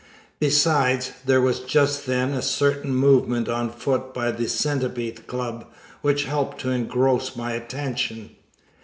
Besides, 0.39 1.11
there 1.25 1.41
was 1.41 1.59
just 1.59 2.07
then 2.07 2.31
a 2.31 2.41
certain 2.41 2.95
movement 2.95 3.47
on 3.47 3.69
foot 3.69 4.15
by 4.15 4.31
the 4.31 4.49
Centipede 4.49 5.27
Club 5.27 5.67
which 6.01 6.23
helped 6.25 6.59
to 6.61 6.71
engross 6.71 7.35
my 7.35 7.51
attention. 7.51 8.31